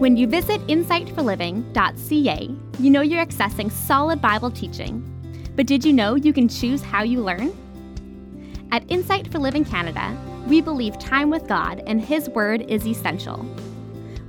[0.00, 5.04] When you visit insightforliving.ca, you know you're accessing solid Bible teaching.
[5.54, 7.52] But did you know you can choose how you learn?
[8.72, 10.16] At Insight for Living Canada,
[10.46, 13.40] we believe time with God and His Word is essential,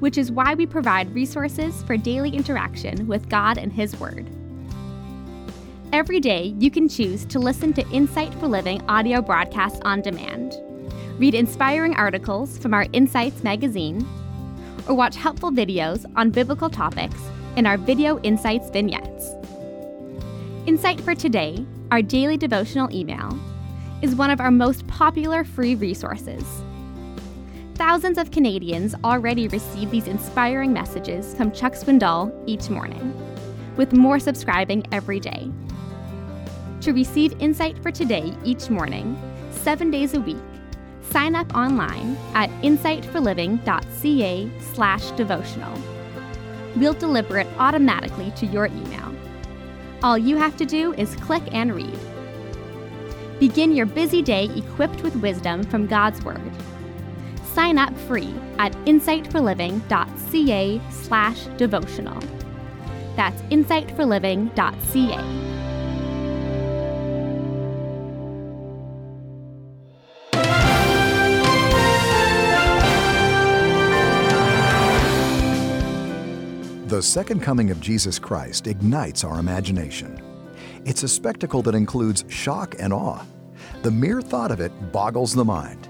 [0.01, 4.29] which is why we provide resources for daily interaction with God and His Word.
[5.93, 10.53] Every day, you can choose to listen to Insight for Living audio broadcasts on demand,
[11.17, 14.05] read inspiring articles from our Insights magazine,
[14.87, 17.21] or watch helpful videos on biblical topics
[17.55, 19.29] in our Video Insights vignettes.
[20.65, 23.37] Insight for Today, our daily devotional email,
[24.01, 26.43] is one of our most popular free resources.
[27.75, 33.13] Thousands of Canadians already receive these inspiring messages from Chuck Swindoll each morning,
[33.75, 35.51] with more subscribing every day.
[36.81, 39.19] To receive Insight for Today each morning,
[39.51, 40.37] seven days a week,
[41.11, 45.77] sign up online at insightforliving.ca slash devotional.
[46.75, 49.13] We'll deliver it automatically to your email.
[50.03, 51.99] All you have to do is click and read.
[53.39, 56.39] Begin your busy day equipped with wisdom from God's Word.
[57.53, 62.19] Sign up free at insightforliving.ca slash devotional.
[63.15, 65.50] That's insightforliving.ca.
[77.01, 80.21] The second coming of Jesus Christ ignites our imagination.
[80.85, 83.25] It's a spectacle that includes shock and awe.
[83.81, 85.87] The mere thought of it boggles the mind.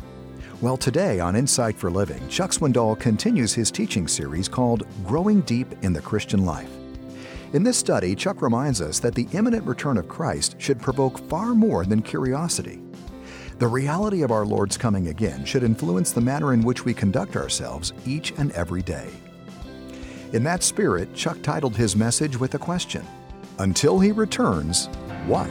[0.61, 5.67] Well, today on Insight for Living, Chuck Swindoll continues his teaching series called Growing Deep
[5.81, 6.71] in the Christian Life.
[7.51, 11.53] In this study, Chuck reminds us that the imminent return of Christ should provoke far
[11.53, 12.79] more than curiosity.
[13.59, 17.35] The reality of our Lord's coming again should influence the manner in which we conduct
[17.35, 19.09] ourselves each and every day.
[20.33, 23.05] In that spirit, Chuck titled his message with a question
[23.59, 24.87] Until he returns,
[25.27, 25.49] what?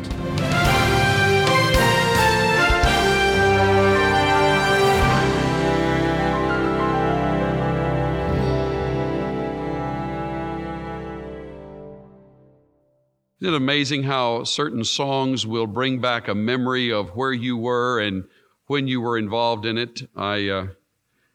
[13.42, 18.00] Isn't it amazing how certain songs will bring back a memory of where you were
[18.00, 18.24] and
[18.66, 20.08] when you were involved in it?
[20.16, 20.66] I, uh,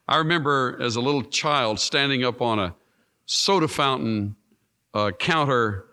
[0.08, 2.76] I remember as a little child standing up on a
[3.26, 4.36] soda fountain
[4.94, 5.86] uh, counter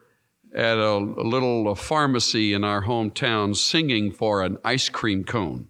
[0.54, 5.68] at a, a little uh, pharmacy in our hometown singing for an ice cream cone.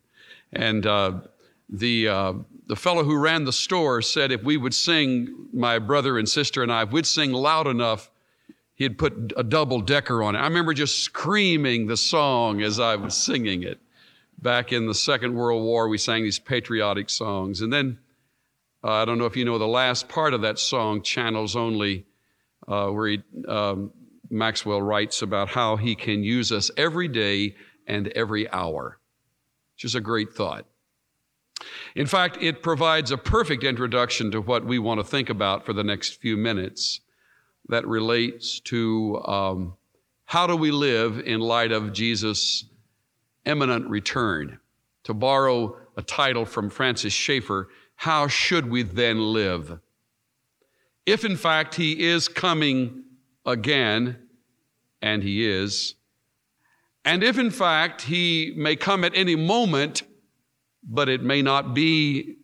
[0.52, 1.20] And uh,
[1.68, 2.32] the, uh,
[2.66, 6.62] the fellow who ran the store said if we would sing, my brother and sister
[6.62, 8.10] and I, if we'd sing loud enough,
[8.74, 10.38] he'd put a double decker on it.
[10.38, 13.80] I remember just screaming the song as I was singing it.
[14.38, 17.60] Back in the Second World War, we sang these patriotic songs.
[17.60, 17.98] And then
[18.84, 22.06] uh, I don't know if you know the last part of that song, Channels Only,
[22.66, 23.92] uh, where he, um,
[24.30, 27.54] Maxwell writes about how he can use us every day
[27.86, 28.98] and every hour,
[29.74, 30.66] which is a great thought.
[31.94, 35.72] In fact, it provides a perfect introduction to what we want to think about for
[35.72, 37.00] the next few minutes
[37.68, 39.74] that relates to um,
[40.24, 42.64] how do we live in light of Jesus'
[43.44, 44.58] imminent return.
[45.04, 47.68] To borrow a title from Francis Schaeffer,
[48.02, 49.78] how should we then live?
[51.06, 53.04] If in fact he is coming
[53.46, 54.18] again,
[55.00, 55.94] and he is,
[57.04, 60.02] and if in fact he may come at any moment,
[60.82, 62.38] but it may not be,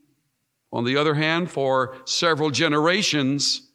[0.73, 3.69] on the other hand, for several generations,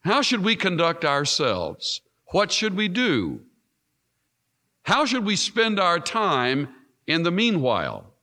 [0.00, 2.00] how should we conduct ourselves?
[2.32, 3.42] What should we do?
[4.82, 6.70] How should we spend our time
[7.06, 8.14] in the meanwhile?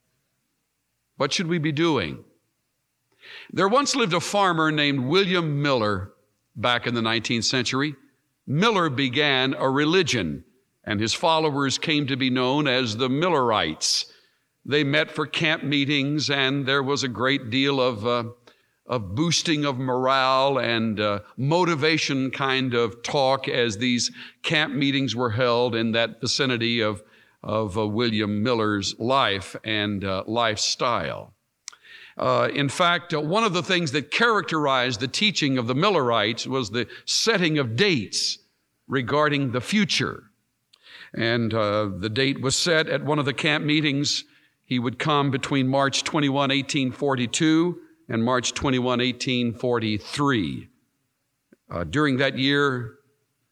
[1.16, 2.26] What should we be doing?
[3.52, 6.14] There once lived a farmer named William Miller
[6.56, 7.96] back in the 19th century.
[8.46, 10.44] Miller began a religion,
[10.84, 14.12] and his followers came to be known as the Millerites.
[14.66, 18.24] They met for camp meetings, and there was a great deal of, uh,
[18.86, 24.12] of boosting of morale and uh, motivation kind of talk as these
[24.44, 27.04] camp meetings were held in that vicinity of,
[27.44, 31.34] of uh, William Miller's life and uh, lifestyle.
[32.18, 36.48] Uh, in fact, uh, one of the things that characterized the teaching of the Millerites
[36.48, 38.40] was the setting of dates
[38.88, 40.24] regarding the future.
[41.14, 44.24] And uh, the date was set at one of the camp meetings.
[44.66, 47.80] He would come between March 21, 1842
[48.10, 50.70] and March 21, 1843.
[51.70, 52.96] Uh, during that year,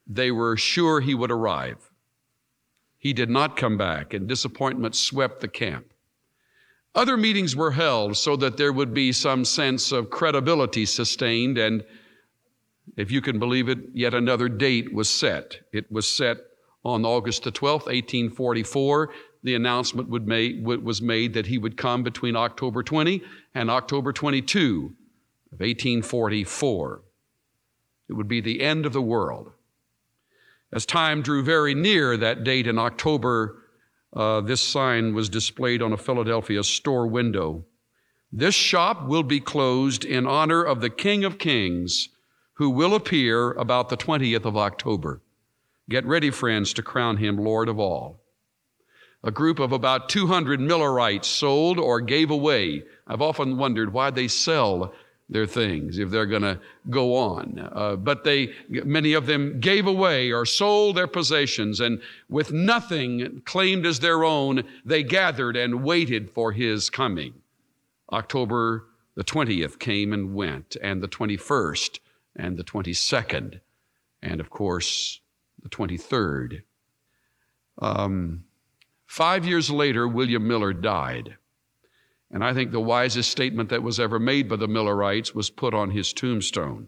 [0.08, 1.92] they were sure he would arrive.
[2.98, 5.94] He did not come back, and disappointment swept the camp.
[6.96, 11.84] Other meetings were held so that there would be some sense of credibility sustained, and
[12.96, 15.60] if you can believe it, yet another date was set.
[15.74, 16.38] It was set
[16.86, 19.12] on August the 12th, 1844.
[19.44, 23.22] The announcement was made that he would come between October 20
[23.54, 24.96] and October 22
[25.52, 27.02] of 1844.
[28.08, 29.52] It would be the end of the world.
[30.72, 33.64] As time drew very near that date in October,
[34.16, 37.66] uh, this sign was displayed on a Philadelphia store window.
[38.32, 42.10] This shop will be closed in honor of the King of Kings,
[42.54, 45.22] who will appear about the 20th of October.
[45.90, 48.22] Get ready, friends, to crown him Lord of all.
[49.24, 52.84] A group of about 200 Millerites sold or gave away.
[53.08, 54.94] I've often wondered why they sell
[55.28, 57.70] their things if they're going to go on.
[57.74, 63.42] Uh, but they, many of them gave away or sold their possessions, and with nothing
[63.46, 67.34] claimed as their own, they gathered and waited for his coming.
[68.12, 68.86] October
[69.16, 72.00] the 20th came and went, and the 21st,
[72.36, 73.62] and the 22nd,
[74.22, 75.22] and of course,
[75.64, 76.64] the 23rd.
[77.82, 78.44] Um,
[79.08, 81.38] five years later, William Miller died.
[82.32, 85.74] And I think the wisest statement that was ever made by the Millerites was put
[85.74, 86.88] on his tombstone.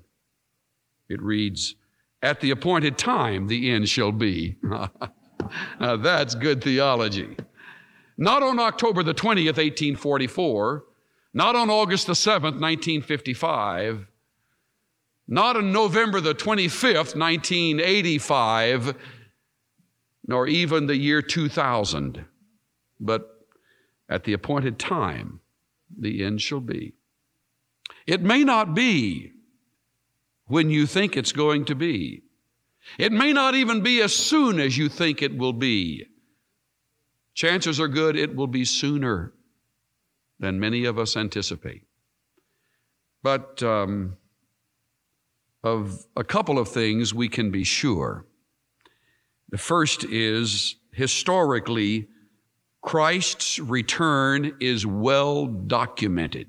[1.09, 1.75] It reads,
[2.21, 4.57] At the appointed time, the end shall be.
[4.63, 7.37] now, that's good theology.
[8.17, 10.83] Not on October the 20th, 1844,
[11.33, 14.07] not on August the 7th, 1955,
[15.27, 18.95] not on November the 25th, 1985,
[20.25, 22.25] nor even the year 2000,
[22.99, 23.36] but
[24.09, 25.39] at the appointed time,
[25.97, 26.93] the end shall be.
[28.05, 29.33] It may not be
[30.45, 32.23] when you think it's going to be.
[32.97, 36.05] It may not even be as soon as you think it will be.
[37.33, 39.33] Chances are good it will be sooner
[40.39, 41.83] than many of us anticipate.
[43.23, 44.17] But um,
[45.63, 48.25] of a couple of things we can be sure.
[49.49, 52.07] The first is historically,
[52.87, 56.47] Christ's return is well documented.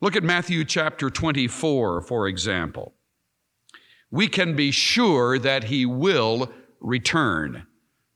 [0.00, 2.94] Look at Matthew chapter 24, for example.
[4.12, 7.66] We can be sure that he will return.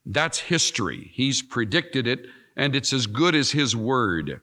[0.04, 1.10] That's history.
[1.12, 2.24] He's predicted it,
[2.54, 4.40] and it's as good as his word.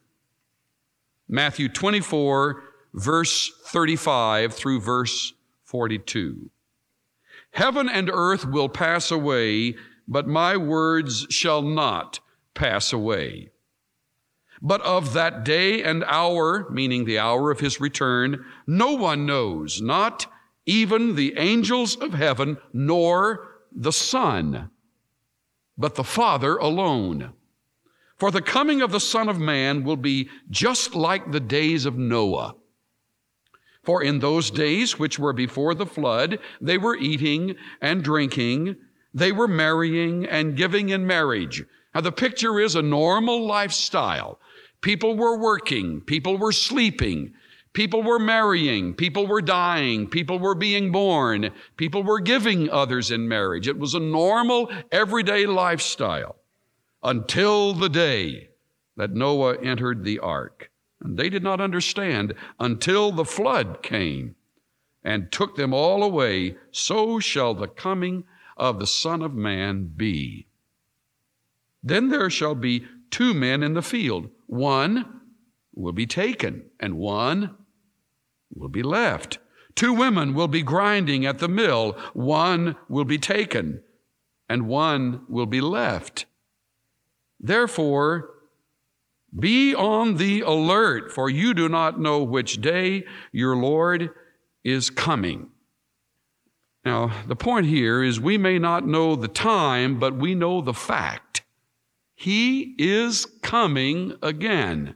[1.29, 2.61] Matthew 24,
[2.93, 5.31] verse 35 through verse
[5.63, 6.49] 42.
[7.51, 9.77] Heaven and earth will pass away,
[10.09, 12.19] but my words shall not
[12.53, 13.49] pass away.
[14.61, 19.81] But of that day and hour, meaning the hour of his return, no one knows,
[19.81, 20.27] not
[20.65, 24.69] even the angels of heaven, nor the Son,
[25.77, 27.33] but the Father alone.
[28.17, 31.97] For the coming of the Son of Man will be just like the days of
[31.97, 32.55] Noah.
[33.83, 38.77] For in those days which were before the flood, they were eating and drinking,
[39.13, 44.39] they were marrying and giving in marriage now, the picture is a normal lifestyle.
[44.81, 47.33] People were working, people were sleeping,
[47.73, 53.27] people were marrying, people were dying, people were being born, people were giving others in
[53.27, 53.67] marriage.
[53.67, 56.37] It was a normal, everyday lifestyle
[57.03, 58.49] until the day
[58.97, 60.71] that Noah entered the ark.
[60.99, 64.35] And they did not understand until the flood came
[65.03, 66.55] and took them all away.
[66.71, 68.23] So shall the coming
[68.57, 70.47] of the Son of Man be.
[71.83, 74.29] Then there shall be two men in the field.
[74.47, 75.21] One
[75.75, 77.55] will be taken, and one
[78.53, 79.39] will be left.
[79.75, 81.97] Two women will be grinding at the mill.
[82.13, 83.81] One will be taken,
[84.47, 86.25] and one will be left.
[87.39, 88.29] Therefore,
[89.37, 94.11] be on the alert, for you do not know which day your Lord
[94.63, 95.49] is coming.
[96.85, 100.73] Now, the point here is we may not know the time, but we know the
[100.73, 101.32] fact.
[102.23, 104.95] He is coming again.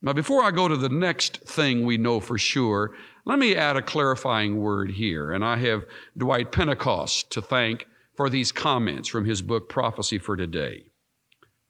[0.00, 2.92] Now, before I go to the next thing we know for sure,
[3.24, 5.32] let me add a clarifying word here.
[5.32, 5.84] And I have
[6.16, 10.84] Dwight Pentecost to thank for these comments from his book, Prophecy for Today.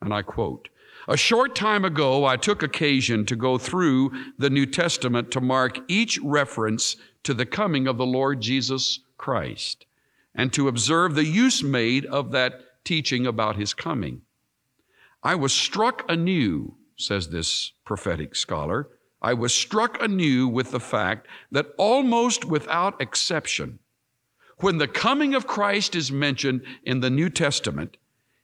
[0.03, 0.69] And I quote
[1.09, 5.79] A short time ago, I took occasion to go through the New Testament to mark
[5.89, 9.87] each reference to the coming of the Lord Jesus Christ
[10.35, 14.21] and to observe the use made of that teaching about his coming.
[15.23, 18.89] I was struck anew, says this prophetic scholar,
[19.21, 23.79] I was struck anew with the fact that almost without exception,
[24.59, 27.97] when the coming of Christ is mentioned in the New Testament,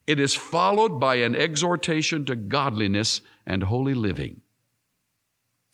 [0.06, 4.40] it is followed by an exhortation to godliness and holy living.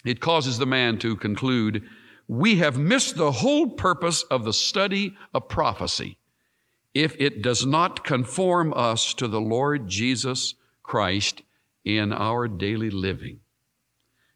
[0.05, 1.85] It causes the man to conclude,
[2.29, 6.19] we have missed the whole purpose of the study of prophecy
[6.95, 11.43] if it does not conform us to the Lord Jesus Christ
[11.85, 13.41] in our daily living.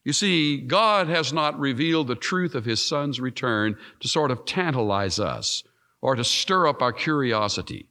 [0.05, 4.45] You see, God has not revealed the truth of His Son's return to sort of
[4.45, 5.63] tantalize us
[6.01, 7.91] or to stir up our curiosity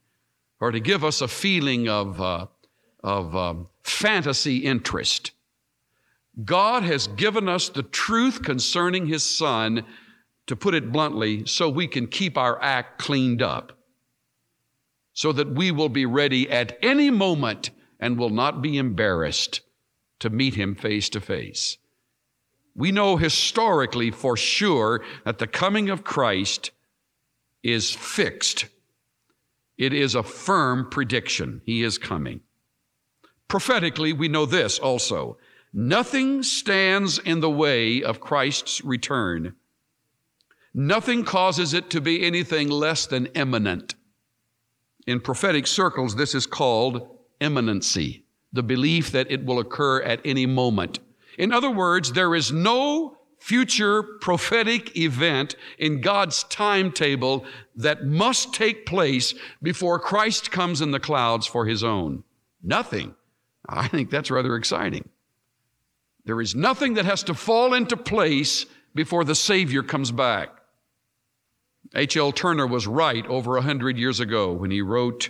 [0.59, 2.47] or to give us a feeling of, uh,
[3.03, 5.31] of um, fantasy interest.
[6.43, 9.85] God has given us the truth concerning His Son,
[10.47, 13.73] to put it bluntly, so we can keep our act cleaned up,
[15.13, 17.69] so that we will be ready at any moment
[18.00, 19.62] and will not be embarrassed
[20.20, 21.77] to meet Him face to face.
[22.75, 26.72] We know historically for sure that the coming of Christ
[27.63, 28.66] is fixed.
[29.77, 31.62] It is a firm prediction.
[31.66, 32.42] He is coming.
[33.48, 35.38] Prophetically, we know this also
[35.74, 39.54] Nothing stands in the way of Christ's return.
[40.74, 43.96] Nothing causes it to be anything less than imminent.
[45.06, 50.46] In prophetic circles, this is called imminency, the belief that it will occur at any
[50.46, 51.00] moment.
[51.38, 58.86] In other words, there is no future prophetic event in God's timetable that must take
[58.86, 62.24] place before Christ comes in the clouds for his own.
[62.63, 63.15] Nothing.
[63.70, 65.10] I think that's rather exciting.
[66.25, 68.65] There is nothing that has to fall into place
[68.96, 70.50] before the Savior comes back.
[71.96, 72.32] H.L.
[72.34, 75.29] Turner was right over a hundred years ago when he wrote,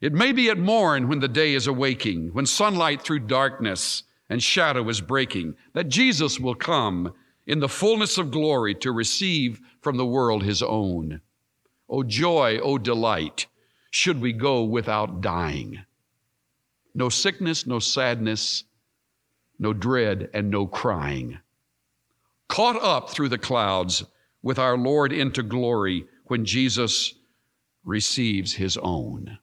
[0.00, 4.42] It may be at morn when the day is awaking, when sunlight through darkness and
[4.42, 7.12] shadow is breaking, that Jesus will come
[7.46, 11.20] in the fullness of glory to receive from the world his own.
[11.88, 13.46] O joy, O delight,
[13.90, 15.84] should we go without dying.
[16.94, 18.64] No sickness, no sadness,
[19.58, 21.38] no dread, and no crying.
[22.48, 24.04] Caught up through the clouds
[24.42, 27.14] with our Lord into glory when Jesus
[27.84, 29.38] receives his own.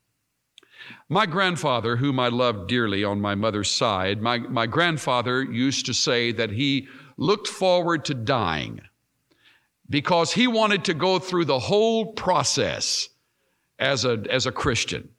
[1.10, 5.94] My grandfather, whom I loved dearly on my mother's side, my, my grandfather used to
[5.94, 6.88] say that he
[7.18, 8.82] looked forward to dying
[9.90, 13.08] because he wanted to go through the whole process
[13.80, 15.10] as a, as a Christian.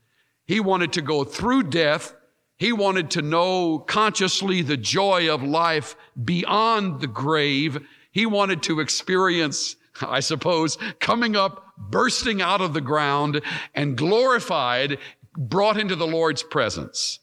[0.45, 2.15] He wanted to go through death
[2.59, 7.87] he wanted to know consciously the joy of life beyond the grave.
[8.11, 13.43] He wanted to experience, I suppose, coming up, bursting out of the ground,
[13.77, 14.99] and glorified,
[15.39, 17.21] brought into the Lord's presence.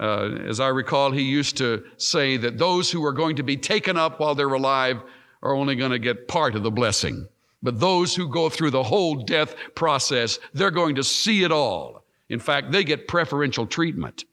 [0.00, 3.56] Uh, as I recall, he used to say that those who are going to be
[3.56, 5.02] taken up while they're alive
[5.42, 7.28] are only going to get part of the blessing.
[7.62, 12.04] But those who go through the whole death process, they're going to see it all.
[12.28, 14.24] In fact, they get preferential treatment.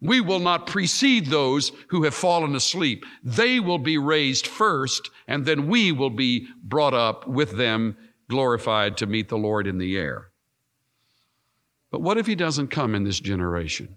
[0.00, 3.04] We will not precede those who have fallen asleep.
[3.22, 7.96] They will be raised first, and then we will be brought up with them,
[8.28, 10.31] glorified to meet the Lord in the air.
[11.92, 13.96] But what if He doesn't come in this generation?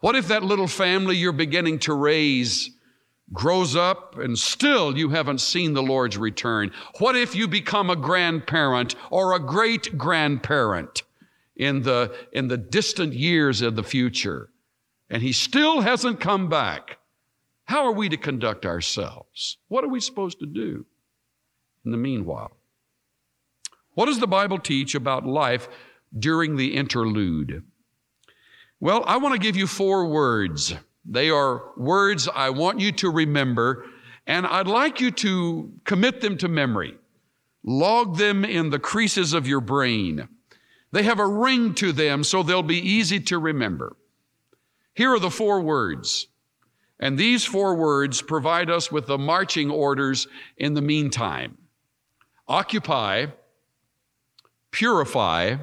[0.00, 2.70] What if that little family you're beginning to raise
[3.32, 6.72] grows up and still you haven't seen the Lord's return?
[6.98, 11.04] What if you become a grandparent or a great grandparent
[11.56, 14.50] in the, in the distant years of the future?
[15.10, 16.98] and he still hasn't come back,
[17.64, 19.58] how are we to conduct ourselves?
[19.68, 20.86] What are we supposed to do
[21.84, 22.52] in the meanwhile?
[23.94, 25.68] What does the Bible teach about life
[26.16, 27.64] during the interlude?
[28.80, 30.74] Well, I want to give you four words.
[31.04, 33.86] They are words I want you to remember,
[34.26, 36.96] and I'd like you to commit them to memory.
[37.62, 40.28] Log them in the creases of your brain.
[40.92, 43.96] They have a ring to them, so they'll be easy to remember.
[44.94, 46.26] Here are the four words.
[46.98, 50.26] And these four words provide us with the marching orders
[50.56, 51.56] in the meantime
[52.46, 53.26] occupy,
[54.72, 55.56] purify,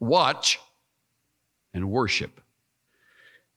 [0.00, 0.58] watch,
[1.74, 2.40] and worship.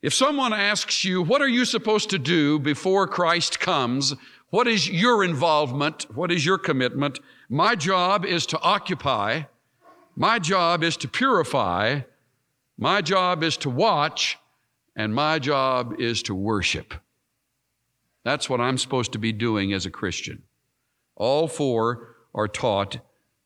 [0.02, 4.16] If someone asks you, What are you supposed to do before Christ comes?
[4.50, 6.08] What is your involvement?
[6.16, 7.20] What is your commitment?
[7.50, 9.44] My job is to occupy.
[10.16, 12.02] My job is to purify.
[12.78, 14.38] My job is to watch
[14.96, 16.94] and my job is to worship.
[18.24, 20.44] That's what I'm supposed to be doing as a Christian.
[21.16, 23.00] All four are taught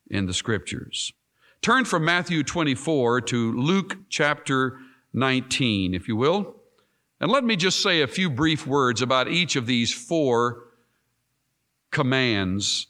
[0.09, 1.13] in the scriptures.
[1.61, 4.79] Turn from Matthew 24 to Luke chapter
[5.13, 6.55] 19, if you will.
[7.19, 10.63] And let me just say a few brief words about each of these four
[11.91, 12.87] commands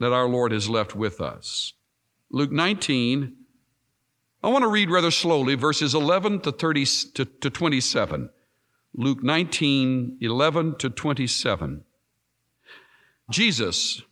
[0.00, 1.74] that our Lord has left with us.
[2.30, 3.36] Luke 19,
[4.42, 8.30] I want to read rather slowly verses 11 to, 30, to, to 27.
[8.94, 11.84] Luke 19, 11 to 27.
[13.30, 14.02] Jesus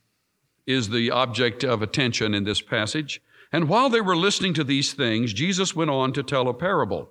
[0.67, 3.21] is the object of attention in this passage.
[3.53, 7.11] And while they were listening to these things, Jesus went on to tell a parable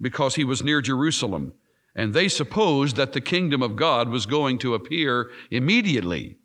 [0.00, 1.54] because he was near Jerusalem.
[1.94, 6.36] And they supposed that the kingdom of God was going to appear immediately.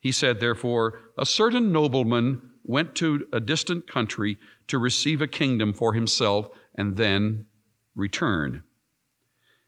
[0.00, 4.38] He said, therefore, a certain nobleman went to a distant country
[4.68, 7.46] to receive a kingdom for himself and then
[7.94, 8.62] return.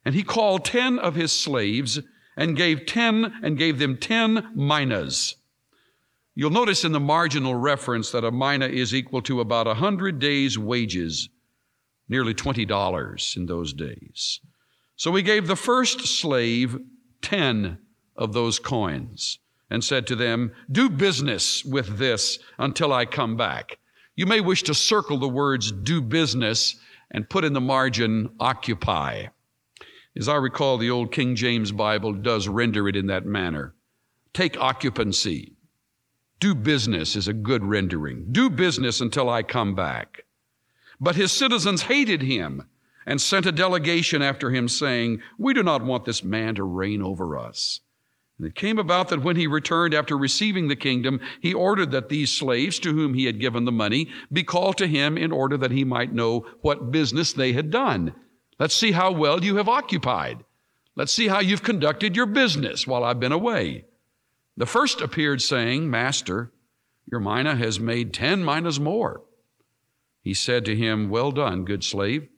[0.04, 2.00] And he called ten of his slaves
[2.36, 5.36] and gave ten and gave them ten minas.
[6.34, 10.18] You'll notice in the marginal reference that a mina is equal to about a hundred
[10.18, 11.28] days' wages,
[12.08, 14.40] nearly twenty dollars in those days.
[14.96, 16.78] So he gave the first slave
[17.20, 17.78] ten
[18.16, 23.78] of those coins and said to them, Do business with this until I come back.
[24.14, 26.76] You may wish to circle the words do business
[27.10, 29.26] and put in the margin occupy.
[30.16, 33.74] As I recall, the old King James Bible does render it in that manner.
[34.34, 35.51] Take occupancy.
[36.42, 38.26] Do business is a good rendering.
[38.32, 40.24] Do business until I come back.
[40.98, 42.66] But his citizens hated him
[43.06, 47.00] and sent a delegation after him, saying, We do not want this man to reign
[47.00, 47.78] over us.
[48.38, 52.08] And it came about that when he returned after receiving the kingdom, he ordered that
[52.08, 55.56] these slaves to whom he had given the money be called to him in order
[55.58, 58.16] that he might know what business they had done.
[58.58, 60.44] Let's see how well you have occupied.
[60.96, 63.84] Let's see how you've conducted your business while I've been away.
[64.56, 66.52] The first appeared saying, Master,
[67.10, 69.22] your mina has made ten minas more.
[70.20, 72.28] He said to him, Well done, good slave.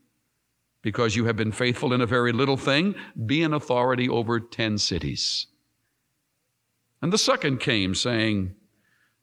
[0.82, 2.94] Because you have been faithful in a very little thing,
[3.24, 5.46] be an authority over ten cities.
[7.00, 8.54] And the second came, saying,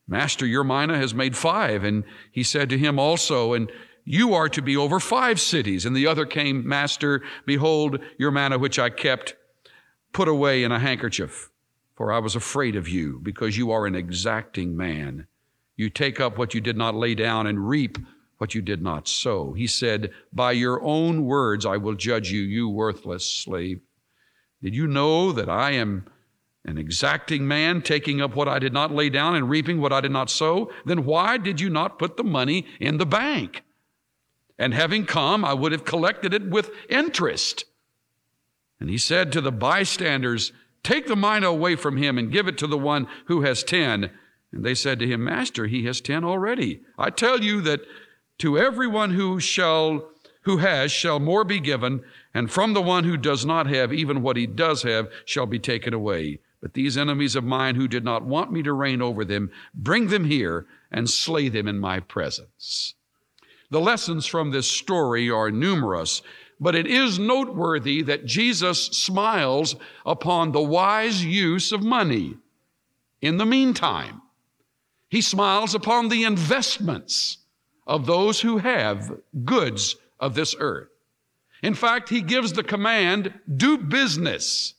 [0.07, 1.83] Master, your mina has made five.
[1.83, 3.71] And he said to him also, And
[4.03, 5.85] you are to be over five cities.
[5.85, 9.35] And the other came, Master, behold, your manna which I kept,
[10.13, 11.50] put away in a handkerchief.
[12.01, 15.27] For I was afraid of you, because you are an exacting man.
[15.75, 17.99] You take up what you did not lay down and reap
[18.39, 19.53] what you did not sow.
[19.53, 23.81] He said, By your own words I will judge you, you worthless slave.
[24.63, 26.07] Did you know that I am
[26.65, 30.01] an exacting man, taking up what I did not lay down and reaping what I
[30.01, 33.61] did not sow, then why did you not put the money in the bank?
[34.57, 37.65] And having come, I would have collected it with interest.
[38.79, 40.51] And he said to the bystanders,
[40.83, 44.11] Take the mina away from him and give it to the one who has ten.
[44.51, 46.81] And they said to him, Master, he has ten already.
[46.97, 47.81] I tell you that
[48.39, 50.09] to everyone who shall
[50.43, 54.23] who has shall more be given, and from the one who does not have, even
[54.23, 56.39] what he does have shall be taken away.
[56.61, 60.07] But these enemies of mine who did not want me to reign over them, bring
[60.07, 62.95] them here and slay them in my presence.
[63.69, 66.21] The lessons from this story are numerous,
[66.61, 72.37] but it is noteworthy that Jesus smiles upon the wise use of money.
[73.19, 74.21] In the meantime,
[75.09, 77.39] he smiles upon the investments
[77.85, 79.11] of those who have
[79.43, 80.87] goods of this earth.
[81.61, 84.75] In fact, he gives the command do business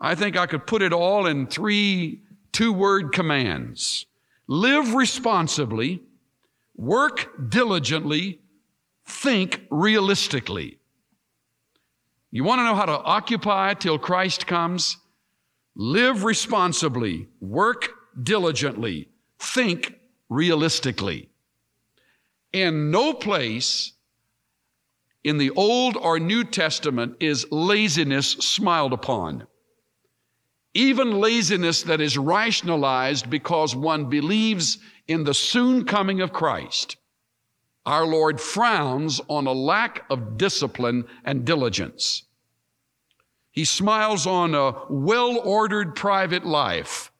[0.00, 4.06] I think I could put it all in three two word commands
[4.46, 6.02] live responsibly,
[6.74, 8.40] work diligently,
[9.10, 10.78] think realistically.
[12.30, 14.96] You want to know how to occupy till Christ comes?
[15.74, 17.90] Live responsibly, work
[18.22, 19.94] diligently, think
[20.28, 21.28] realistically.
[22.52, 23.92] In no place
[25.22, 29.46] in the Old or New Testament is laziness smiled upon
[30.74, 36.96] even laziness that is rationalized because one believes in the soon coming of Christ.
[37.86, 42.24] Our Lord frowns on a lack of discipline and diligence.
[43.50, 47.10] He smiles on a well ordered private life.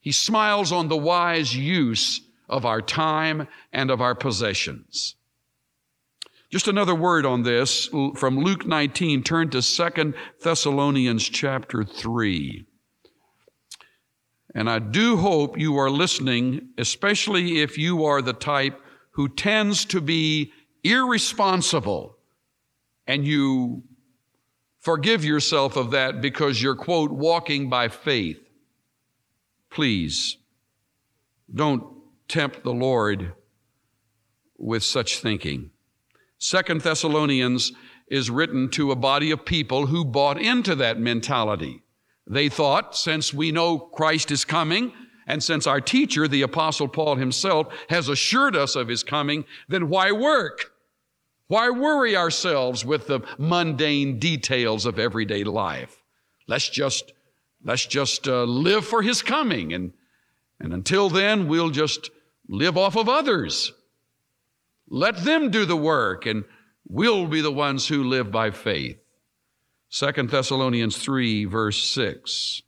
[0.00, 5.14] He smiles on the wise use of our time and of our possessions.
[6.50, 9.22] Just another word on this from Luke 19.
[9.22, 12.66] Turn to Second Thessalonians chapter 3.
[14.52, 18.82] And I do hope you are listening, especially if you are the type
[19.20, 20.50] who tends to be
[20.82, 22.16] irresponsible
[23.06, 23.82] and you
[24.78, 28.40] forgive yourself of that because you're, quote, walking by faith.
[29.68, 30.38] Please
[31.54, 31.84] don't
[32.28, 33.34] tempt the Lord
[34.56, 35.70] with such thinking.
[36.38, 37.72] Second Thessalonians
[38.06, 41.82] is written to a body of people who bought into that mentality.
[42.26, 44.94] They thought, since we know Christ is coming,
[45.30, 49.88] and since our teacher, the Apostle Paul himself, has assured us of his coming, then
[49.88, 50.72] why work?
[51.48, 55.96] Why worry ourselves with the mundane details of everyday life?
[56.46, 57.12] Let's just
[57.62, 59.72] Let's just uh, live for his coming.
[59.72, 59.92] And,
[60.58, 62.10] and until then, we'll just
[62.48, 63.72] live off of others.
[64.88, 66.44] Let them do the work, and
[66.88, 68.98] we'll be the ones who live by faith.
[69.88, 72.62] Second Thessalonians 3, verse 6.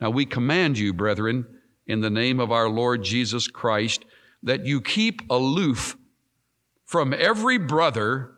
[0.00, 1.46] Now we command you, brethren,
[1.90, 4.04] in the name of our Lord Jesus Christ,
[4.42, 5.96] that you keep aloof
[6.84, 8.32] from every brother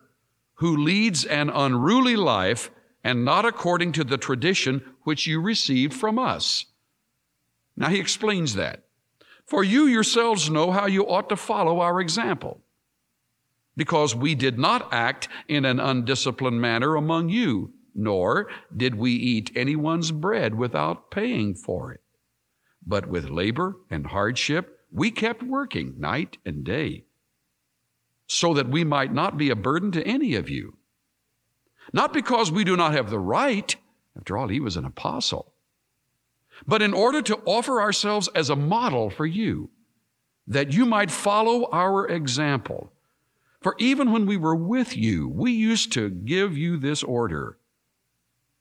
[0.54, 2.70] who leads an unruly life
[3.04, 6.66] and not according to the tradition which you received from us.
[7.76, 8.84] Now he explains that.
[9.44, 12.60] For you yourselves know how you ought to follow our example,
[13.76, 19.50] because we did not act in an undisciplined manner among you, nor did we eat
[19.56, 22.01] anyone's bread without paying for it.
[22.87, 27.05] But with labor and hardship, we kept working night and day,
[28.27, 30.77] so that we might not be a burden to any of you.
[31.92, 33.75] Not because we do not have the right,
[34.16, 35.53] after all, he was an apostle,
[36.66, 39.71] but in order to offer ourselves as a model for you,
[40.47, 42.92] that you might follow our example.
[43.61, 47.59] For even when we were with you, we used to give you this order.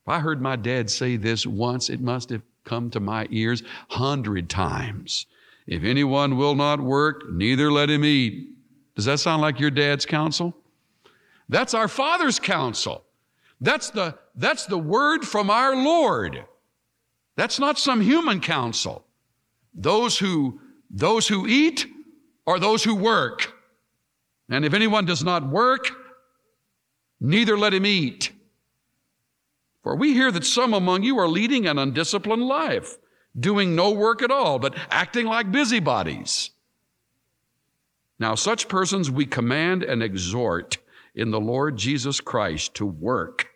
[0.05, 3.63] If I heard my dad say this once, it must have come to my ears
[3.89, 5.25] hundred times.
[5.67, 8.49] If anyone will not work, neither let him eat.
[8.95, 10.55] Does that sound like your dad's counsel?
[11.49, 13.03] That's our father's counsel.
[13.59, 16.45] That's the, that's the word from our Lord.
[17.35, 19.05] That's not some human counsel.
[19.73, 21.87] Those who, those who eat
[22.47, 23.53] are those who work.
[24.49, 25.91] And if anyone does not work,
[27.19, 28.31] neither let him eat.
[29.83, 32.97] For we hear that some among you are leading an undisciplined life,
[33.37, 36.51] doing no work at all, but acting like busybodies.
[38.19, 40.77] Now, such persons we command and exhort
[41.15, 43.47] in the Lord Jesus Christ to work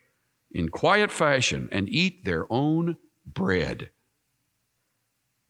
[0.51, 3.91] in quiet fashion and eat their own bread.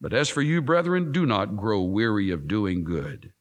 [0.02, 3.32] But as for you, brethren, do not grow weary of doing good.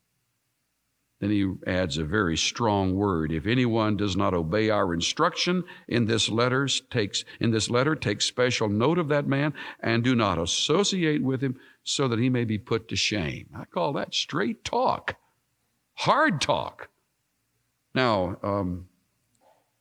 [1.25, 3.33] Then he adds a very strong word.
[3.33, 8.21] If anyone does not obey our instruction in this letter, takes in this letter, take
[8.21, 12.45] special note of that man and do not associate with him so that he may
[12.45, 13.49] be put to shame.
[13.57, 15.17] I call that straight talk,
[15.95, 16.91] hard talk.
[17.95, 18.89] Now, um,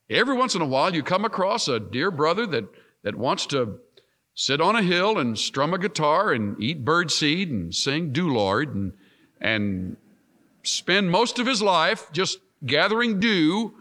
[0.10, 2.66] Every once in a while, you come across a dear brother that,
[3.04, 3.80] that wants to
[4.34, 8.34] sit on a hill and strum a guitar and eat bird seed and sing Do
[8.34, 8.94] Lord and,
[9.42, 9.98] and
[10.64, 13.74] spend most of his life just gathering dew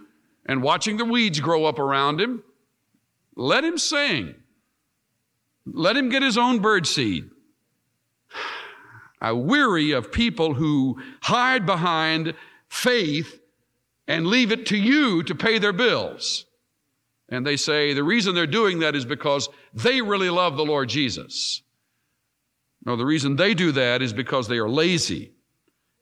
[0.47, 2.43] and watching the weeds grow up around him.
[3.37, 4.35] Let him sing.
[5.65, 7.31] Let him get his own bird seed.
[9.21, 12.35] I weary of people who hide behind
[12.69, 13.41] faith
[14.09, 16.45] and leave it to you to pay their bills.
[17.29, 20.89] And they say the reason they're doing that is because they really love the Lord
[20.89, 21.63] Jesus.
[22.85, 25.33] No, the reason they do that is because they are lazy.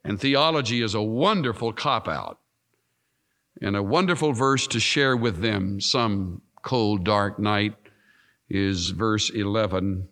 [0.05, 2.39] And theology is a wonderful cop out
[3.61, 7.75] and a wonderful verse to share with them some cold, dark night
[8.49, 10.09] is verse 11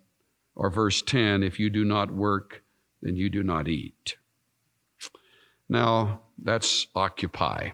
[0.55, 2.62] or verse 10 if you do not work,
[3.03, 4.16] then you do not eat.
[5.68, 7.70] Now, that's occupy.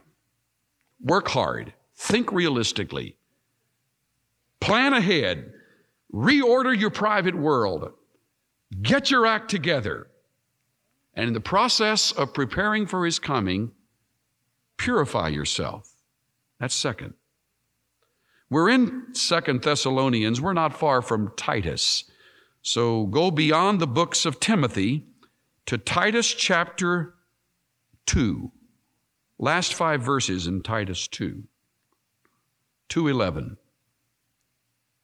[1.03, 1.75] Work hard.
[1.97, 3.17] Think realistically.
[4.61, 5.53] Plan ahead.
[6.13, 7.93] Reorder your private world.
[8.83, 10.09] Get your act together.
[11.15, 13.73] And in the process of preparing for his coming,
[14.77, 15.93] purify yourself.
[16.59, 17.15] That's second.
[18.51, 20.41] We're in Second Thessalonians.
[20.41, 22.05] We're not far from Titus.
[22.63, 25.05] So go beyond the books of Timothy
[25.67, 27.15] to Titus chapter
[28.07, 28.51] 2.
[29.39, 31.45] Last five verses in Titus 2.
[32.89, 33.57] 2:11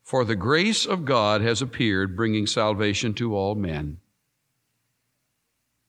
[0.02, 4.00] For the grace of God has appeared bringing salvation to all men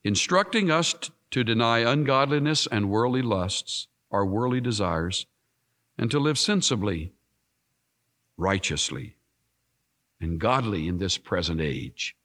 [0.03, 0.95] instructing us
[1.31, 5.25] to deny ungodliness and worldly lusts our worldly desires
[5.97, 7.13] and to live sensibly
[8.37, 9.15] righteously
[10.19, 12.15] and godly in this present age.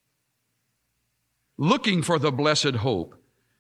[1.59, 3.15] Looking for the blessed hope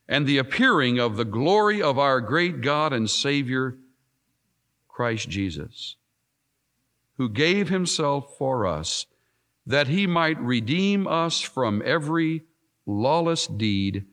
[0.08, 3.76] and the appearing of the glory of our great God and Savior,
[4.88, 5.96] Christ Jesus,
[7.16, 9.06] who gave himself for us
[9.66, 12.44] that he might redeem us from every
[12.86, 14.06] lawless deed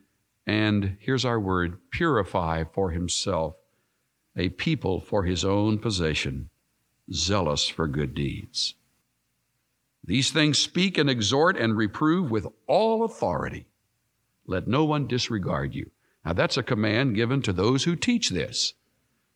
[0.45, 3.55] and, here's our word, purify for himself
[4.35, 6.49] a people for his own possession,
[7.11, 8.75] zealous for good deeds.
[10.03, 13.67] These things speak and exhort and reprove with all authority.
[14.45, 15.91] Let no one disregard you.
[16.25, 18.73] Now, that's a command given to those who teach this.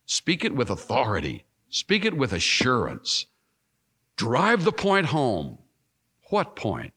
[0.05, 3.27] Speak it with authority, speak it with assurance.
[4.15, 5.59] Drive the point home.
[6.29, 6.93] What point?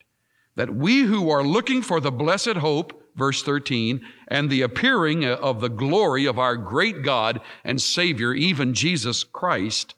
[0.57, 5.61] That we who are looking for the blessed hope, verse 13, and the appearing of
[5.61, 9.95] the glory of our great God and Savior, even Jesus Christ,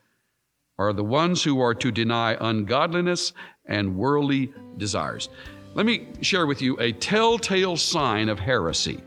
[0.79, 3.33] are the ones who are to deny ungodliness
[3.67, 5.29] and worldly desires.
[5.75, 9.01] Let me share with you a telltale sign of heresy.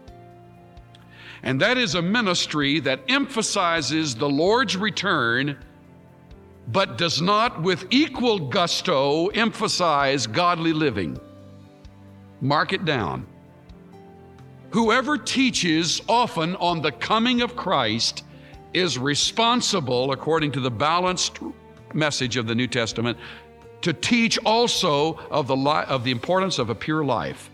[1.43, 5.57] And that is a ministry that emphasizes the Lord's return,
[6.69, 11.19] but does not with equal gusto emphasize godly living.
[12.45, 13.25] Mark it down.
[14.69, 18.23] Whoever teaches often on the coming of Christ
[18.71, 21.39] is responsible, according to the balanced
[21.93, 23.17] message of the New Testament,
[23.81, 27.49] to teach also of the, li- of the importance of a pure life.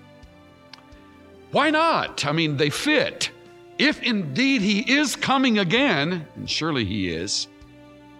[1.51, 2.25] Why not?
[2.25, 3.31] I mean, they fit.
[3.77, 7.47] If indeed he is coming again, and surely he is,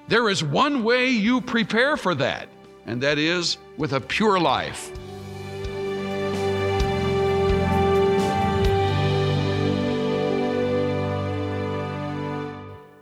[0.07, 2.47] there is one way you prepare for that,
[2.85, 4.91] and that is with a pure life.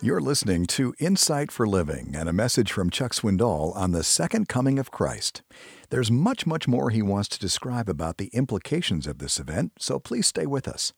[0.02, 4.48] You're listening to Insight for Living and a message from Chuck Swindoll on the second
[4.48, 5.42] coming of Christ.
[5.90, 10.00] There's much, much more he wants to describe about the implications of this event, so
[10.00, 10.94] please stay with us.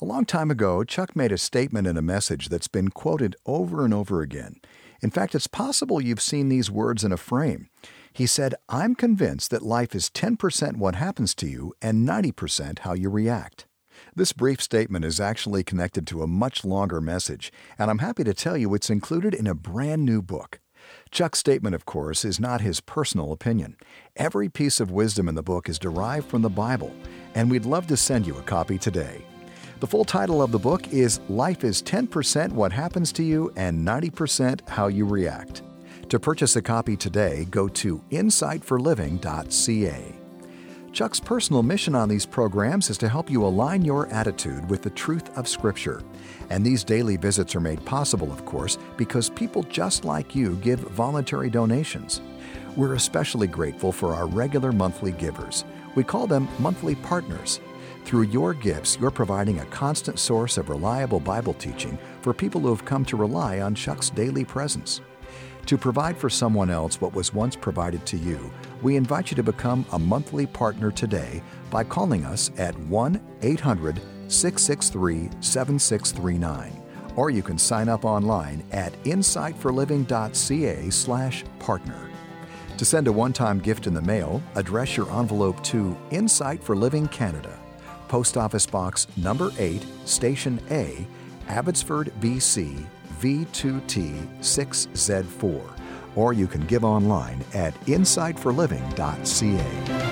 [0.00, 3.84] A long time ago, Chuck made a statement in a message that's been quoted over
[3.84, 4.62] and over again.
[5.02, 7.68] In fact, it's possible you've seen these words in a frame.
[8.14, 12.94] He said, I'm convinced that life is 10% what happens to you and 90% how
[12.94, 13.66] you react.
[14.14, 18.34] This brief statement is actually connected to a much longer message, and I'm happy to
[18.34, 20.60] tell you it's included in a brand new book.
[21.10, 23.74] Chuck's statement, of course, is not his personal opinion.
[24.16, 26.94] Every piece of wisdom in the book is derived from the Bible,
[27.34, 29.24] and we'd love to send you a copy today.
[29.80, 33.82] The full title of the book is Life is 10% What Happens to You and
[33.82, 35.62] 90% How You React.
[36.10, 40.11] To purchase a copy today, go to insightforliving.ca.
[40.92, 44.90] Chuck's personal mission on these programs is to help you align your attitude with the
[44.90, 46.02] truth of Scripture.
[46.50, 50.80] And these daily visits are made possible, of course, because people just like you give
[50.80, 52.20] voluntary donations.
[52.76, 55.64] We're especially grateful for our regular monthly givers.
[55.94, 57.60] We call them monthly partners.
[58.04, 62.68] Through your gifts, you're providing a constant source of reliable Bible teaching for people who
[62.68, 65.00] have come to rely on Chuck's daily presence.
[65.66, 68.52] To provide for someone else what was once provided to you,
[68.82, 74.00] we invite you to become a monthly partner today by calling us at 1 800
[74.28, 76.78] 663 7639.
[77.16, 82.10] Or you can sign up online at insightforliving.ca/slash partner.
[82.78, 86.74] To send a one time gift in the mail, address your envelope to Insight for
[86.74, 87.58] Living Canada,
[88.08, 91.06] Post Office Box Number 8, Station A,
[91.48, 92.84] Abbotsford, BC
[93.20, 95.81] V2T6Z4,
[96.14, 100.02] or you can give online at insightforliving.ca.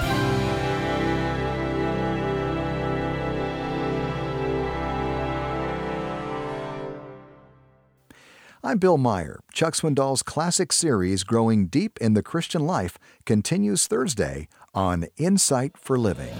[8.62, 9.40] I'm Bill Meyer.
[9.54, 15.98] Chuck Swindoll's classic series, Growing Deep in the Christian Life, continues Thursday on Insight for
[15.98, 16.34] Living.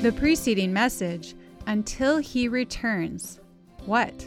[0.00, 1.34] The preceding message
[1.66, 3.38] until He Returns.
[3.84, 4.26] What?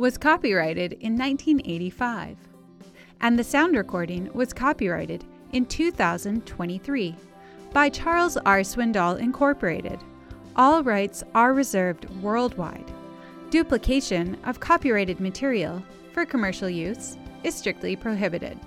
[0.00, 2.34] Was copyrighted in 1985.
[3.20, 7.14] And the sound recording was copyrighted in 2023
[7.74, 8.60] by Charles R.
[8.60, 10.00] Swindoll Incorporated.
[10.56, 12.90] All rights are reserved worldwide.
[13.50, 15.82] Duplication of copyrighted material
[16.14, 18.58] for commercial use is strictly prohibited.